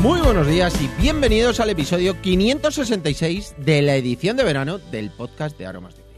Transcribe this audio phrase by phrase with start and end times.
[0.00, 5.58] Muy buenos días y bienvenidos al episodio 566 de la edición de verano del podcast
[5.58, 6.08] de Aromas de Té.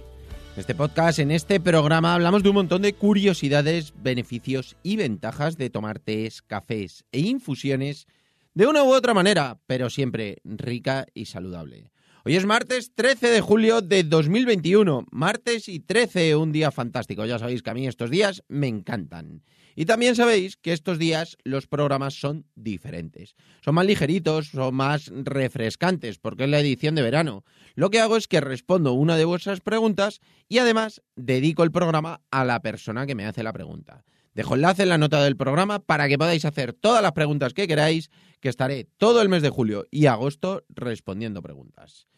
[0.55, 5.57] En este podcast, en este programa, hablamos de un montón de curiosidades, beneficios y ventajas
[5.57, 8.07] de tomar tés, cafés e infusiones
[8.55, 11.91] de una u otra manera, pero siempre rica y saludable.
[12.25, 17.27] Hoy es martes 13 de julio de 2021, martes y 13, un día fantástico.
[17.27, 19.43] Ya sabéis que a mí estos días me encantan.
[19.75, 23.35] Y también sabéis que estos días los programas son diferentes.
[23.65, 27.45] Son más ligeritos, son más refrescantes, porque es la edición de verano.
[27.75, 32.21] Lo que hago es que respondo una de vuestras preguntas y además dedico el programa
[32.31, 34.05] a la persona que me hace la pregunta.
[34.35, 37.69] Dejo enlace en la nota del programa para que podáis hacer todas las preguntas que
[37.69, 38.11] queráis,
[38.41, 42.09] que estaré todo el mes de julio y agosto respondiendo preguntas.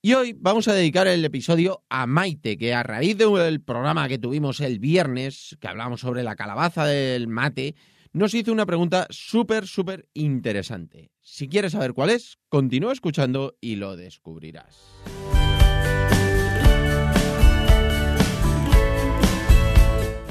[0.00, 4.18] Y hoy vamos a dedicar el episodio a Maite, que a raíz del programa que
[4.18, 7.74] tuvimos el viernes, que hablamos sobre la calabaza del mate,
[8.12, 11.10] nos hizo una pregunta súper, súper interesante.
[11.20, 14.86] Si quieres saber cuál es, continúa escuchando y lo descubrirás.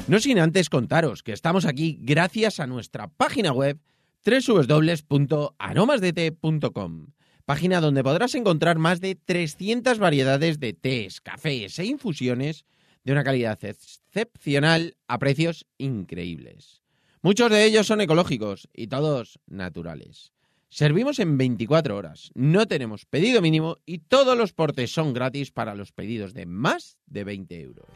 [0.06, 3.78] No sin antes contaros que estamos aquí gracias a nuestra página web
[4.24, 7.17] www.aromasdete.com
[7.48, 12.66] página donde podrás encontrar más de 300 variedades de tés, cafés e infusiones
[13.04, 16.82] de una calidad excepcional a precios increíbles.
[17.22, 20.34] Muchos de ellos son ecológicos y todos naturales.
[20.68, 25.74] Servimos en 24 horas, no tenemos pedido mínimo y todos los portes son gratis para
[25.74, 27.86] los pedidos de más de 20 euros.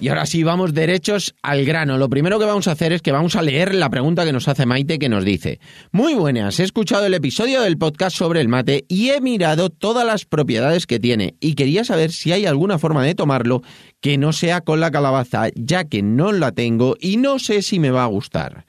[0.00, 1.98] Y ahora sí, vamos derechos al grano.
[1.98, 4.48] Lo primero que vamos a hacer es que vamos a leer la pregunta que nos
[4.48, 5.60] hace Maite, que nos dice,
[5.92, 10.06] muy buenas, he escuchado el episodio del podcast sobre el mate y he mirado todas
[10.06, 13.62] las propiedades que tiene y quería saber si hay alguna forma de tomarlo
[14.00, 17.78] que no sea con la calabaza, ya que no la tengo y no sé si
[17.78, 18.64] me va a gustar.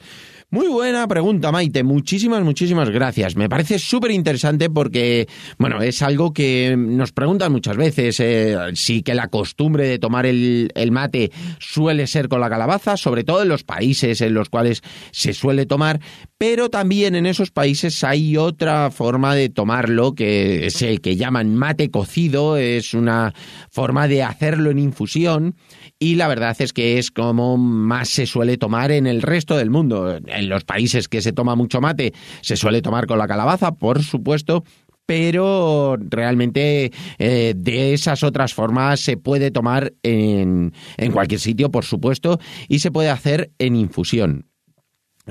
[0.54, 1.82] Muy buena pregunta, Maite.
[1.82, 3.38] Muchísimas, muchísimas gracias.
[3.38, 8.20] Me parece súper interesante porque, bueno, es algo que nos preguntan muchas veces.
[8.20, 12.98] Eh, sí que la costumbre de tomar el, el, mate suele ser con la calabaza,
[12.98, 16.02] sobre todo en los países en los cuales se suele tomar,
[16.38, 21.56] pero también en esos países hay otra forma de tomarlo que es el que llaman
[21.56, 22.58] mate cocido.
[22.58, 23.34] Es una
[23.70, 25.56] forma de hacerlo en infusión
[25.98, 29.70] y la verdad es que es como más se suele tomar en el resto del
[29.70, 30.18] mundo.
[30.42, 34.04] En los países que se toma mucho mate se suele tomar con la calabaza, por
[34.04, 34.64] supuesto,
[35.06, 41.86] pero realmente eh, de esas otras formas se puede tomar en, en cualquier sitio, por
[41.86, 44.51] supuesto, y se puede hacer en infusión.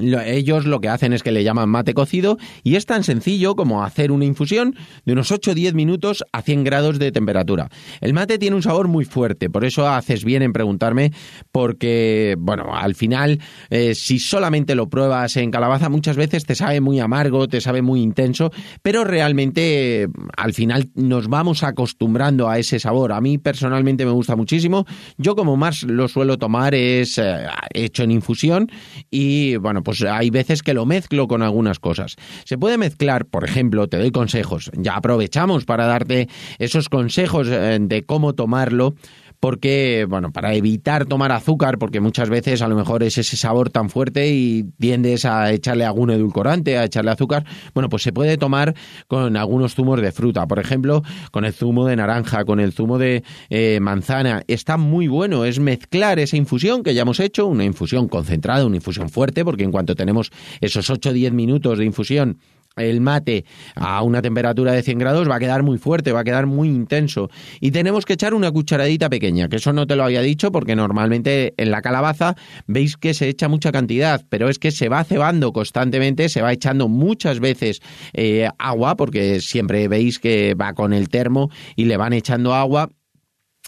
[0.00, 3.84] Ellos lo que hacen es que le llaman mate cocido y es tan sencillo como
[3.84, 4.74] hacer una infusión
[5.04, 7.68] de unos 8 o 10 minutos a 100 grados de temperatura.
[8.00, 11.12] El mate tiene un sabor muy fuerte, por eso haces bien en preguntarme,
[11.52, 13.40] porque, bueno, al final,
[13.70, 17.82] eh, si solamente lo pruebas en calabaza, muchas veces te sabe muy amargo, te sabe
[17.82, 18.50] muy intenso,
[18.82, 23.12] pero realmente al final nos vamos acostumbrando a ese sabor.
[23.12, 24.86] A mí personalmente me gusta muchísimo.
[25.18, 28.70] Yo como más lo suelo tomar es eh, hecho en infusión
[29.10, 32.16] y, bueno, pues hay veces que lo mezclo con algunas cosas.
[32.44, 36.28] Se puede mezclar, por ejemplo, te doy consejos, ya aprovechamos para darte
[36.58, 38.94] esos consejos eh, de cómo tomarlo
[39.40, 43.70] porque, bueno, para evitar tomar azúcar, porque muchas veces a lo mejor es ese sabor
[43.70, 48.36] tan fuerte y tiendes a echarle algún edulcorante, a echarle azúcar, bueno, pues se puede
[48.36, 48.74] tomar
[49.08, 51.02] con algunos zumos de fruta, por ejemplo,
[51.32, 54.42] con el zumo de naranja, con el zumo de eh, manzana.
[54.46, 58.76] Está muy bueno, es mezclar esa infusión que ya hemos hecho, una infusión concentrada, una
[58.76, 60.30] infusión fuerte, porque en cuanto tenemos
[60.60, 62.38] esos 8 o 10 minutos de infusión,
[62.76, 63.44] el mate
[63.74, 66.68] a una temperatura de 100 grados va a quedar muy fuerte, va a quedar muy
[66.68, 67.30] intenso.
[67.60, 70.76] Y tenemos que echar una cucharadita pequeña, que eso no te lo había dicho porque
[70.76, 72.36] normalmente en la calabaza
[72.66, 76.52] veis que se echa mucha cantidad, pero es que se va cebando constantemente, se va
[76.52, 77.80] echando muchas veces
[78.12, 82.90] eh, agua, porque siempre veis que va con el termo y le van echando agua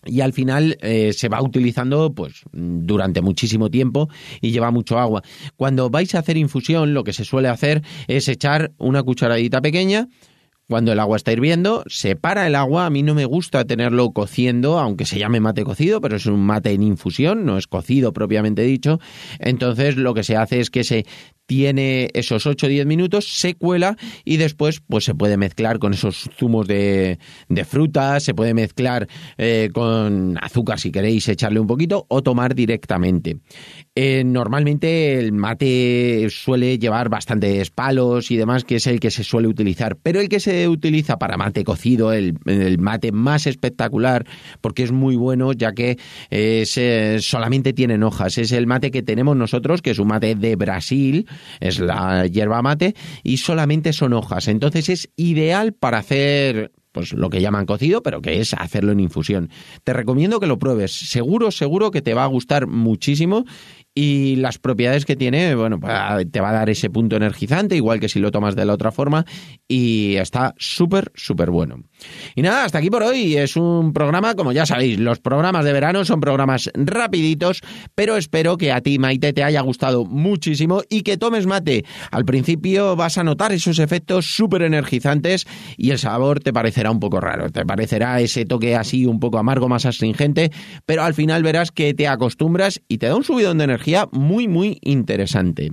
[0.05, 4.09] y al final eh, se va utilizando pues durante muchísimo tiempo
[4.41, 5.23] y lleva mucho agua.
[5.57, 10.09] Cuando vais a hacer infusión, lo que se suele hacer es echar una cucharadita pequeña
[10.73, 12.87] cuando el agua está hirviendo, separa el agua.
[12.87, 16.41] A mí no me gusta tenerlo cociendo, aunque se llame mate cocido, pero es un
[16.41, 18.99] mate en infusión, no es cocido propiamente dicho.
[19.39, 21.05] Entonces lo que se hace es que se
[21.47, 25.93] tiene esos 8 o 10 minutos, se cuela y después pues se puede mezclar con
[25.93, 27.19] esos zumos de,
[27.51, 32.55] de frutas, se puede mezclar eh, con azúcar si queréis echarle un poquito o tomar
[32.55, 33.37] directamente.
[33.95, 39.23] Eh, normalmente el mate suele llevar bastantes palos y demás, que es el que se
[39.23, 42.39] suele utilizar, pero el que se se utiliza para mate cocido, el,
[42.79, 44.25] mate más espectacular,
[44.61, 45.99] porque es muy bueno, ya que
[46.31, 48.39] eh, solamente tienen hojas.
[48.39, 51.27] Es el mate que tenemos nosotros, que es un mate de Brasil,
[51.59, 52.95] es la hierba mate,
[53.25, 54.47] y solamente son hojas.
[54.47, 59.01] Entonces es ideal para hacer pues lo que llaman cocido, pero que es hacerlo en
[59.01, 59.51] infusión.
[59.83, 60.93] Te recomiendo que lo pruebes.
[60.93, 63.45] Seguro, seguro que te va a gustar muchísimo
[63.95, 65.93] y las propiedades que tiene, bueno, pues,
[66.31, 68.91] te va a dar ese punto energizante, igual que si lo tomas de la otra
[68.91, 69.27] forma,
[69.69, 71.83] y está súper, súper bueno.
[72.35, 73.37] Y nada, hasta aquí por hoy.
[73.37, 77.61] Es un programa, como ya sabéis, los programas de verano son programas rapiditos,
[77.95, 81.85] pero espero que a ti, Maite, te haya gustado muchísimo y que tomes mate.
[82.11, 85.47] Al principio vas a notar esos efectos súper energizantes
[85.77, 89.39] y el sabor te parecerá un poco raro, te parecerá ese toque así un poco
[89.39, 90.51] amargo, más astringente,
[90.87, 93.82] pero al final verás que te acostumbras y te da un subidón de energía
[94.13, 95.71] muy, muy interesante.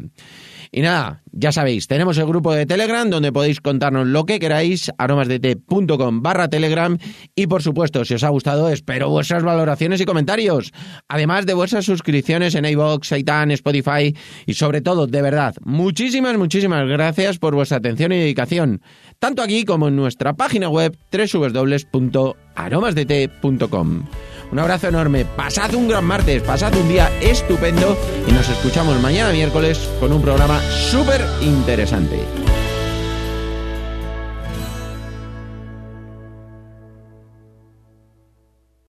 [0.72, 4.92] Y nada, ya sabéis, tenemos el grupo de Telegram donde podéis contarnos lo que queráis,
[5.00, 6.96] aromasdt.com barra Telegram
[7.36, 10.72] y por supuesto, si os ha gustado, espero vuestras valoraciones y comentarios,
[11.08, 14.16] además de vuestras suscripciones en iVoox, Saitan, Spotify
[14.46, 18.84] y sobre todo, de verdad, muchísimas, muchísimas gracias por vuestra atención y dedicación,
[19.18, 24.06] tanto aquí como en nuestra página web www.aromasdt.com.
[24.52, 27.96] Un abrazo enorme, pasad un gran martes, pasad un día estupendo
[28.28, 32.49] y nos escuchamos mañana miércoles con un programa súper interesante.